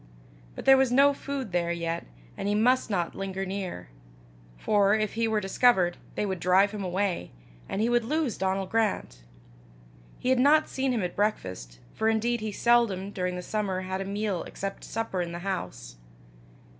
But 0.55 0.65
there 0.65 0.77
was 0.77 0.91
no 0.91 1.13
food 1.13 1.51
there 1.51 1.71
yet, 1.71 2.07
and 2.35 2.47
he 2.47 2.55
must 2.55 2.89
not 2.89 3.13
linger 3.13 3.45
near; 3.45 3.89
for, 4.57 4.95
if 4.95 5.13
he 5.13 5.27
were 5.27 5.39
discovered, 5.39 5.97
they 6.15 6.25
would 6.25 6.39
drive 6.39 6.71
him 6.71 6.83
away, 6.83 7.29
and 7.69 7.81
he 7.81 7.87
would 7.87 8.03
lose 8.03 8.35
Donal 8.35 8.65
Grant. 8.65 9.21
He 10.17 10.29
had 10.29 10.39
not 10.39 10.67
seen 10.67 10.91
him 10.91 11.03
at 11.03 11.15
breakfast, 11.15 11.77
for 11.93 12.09
indeed 12.09 12.41
he 12.41 12.51
seldom, 12.51 13.11
during 13.11 13.35
the 13.35 13.43
summer, 13.43 13.81
had 13.81 14.01
a 14.01 14.05
meal 14.05 14.41
except 14.45 14.83
supper 14.83 15.21
in 15.21 15.33
the 15.33 15.37
house. 15.45 15.97